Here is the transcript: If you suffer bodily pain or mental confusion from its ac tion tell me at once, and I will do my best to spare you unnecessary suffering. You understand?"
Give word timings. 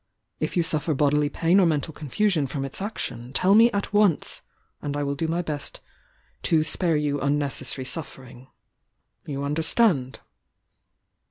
If 0.39 0.57
you 0.57 0.63
suffer 0.63 0.95
bodily 0.95 1.29
pain 1.29 1.59
or 1.59 1.67
mental 1.67 1.93
confusion 1.93 2.47
from 2.47 2.65
its 2.65 2.81
ac 2.81 2.93
tion 2.97 3.33
tell 3.33 3.53
me 3.53 3.69
at 3.71 3.93
once, 3.93 4.41
and 4.81 4.97
I 4.97 5.03
will 5.03 5.13
do 5.13 5.27
my 5.27 5.43
best 5.43 5.79
to 6.41 6.63
spare 6.63 6.97
you 6.97 7.21
unnecessary 7.21 7.85
suffering. 7.85 8.47
You 9.27 9.43
understand?" 9.43 10.19